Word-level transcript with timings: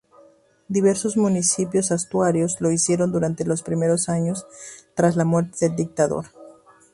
Diversos 0.67 1.15
municipios 1.15 1.91
asturianos 1.91 2.59
lo 2.59 2.71
hicieron 2.71 3.11
durante 3.11 3.45
los 3.45 3.61
primeros 3.61 4.09
años 4.09 4.47
tras 4.95 5.15
la 5.15 5.25
muerte 5.25 5.57
del 5.67 5.75
dictador. 5.75 6.25